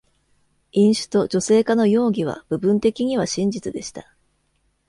[0.71, 4.11] 飲酒と女性化の容疑は部分的には真実でした。